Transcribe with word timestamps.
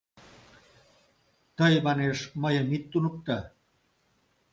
—Тый, 1.57 1.73
манеш, 1.85 2.17
мыйым 2.41 2.67
ит 2.75 2.83
туныкто. 2.91 3.37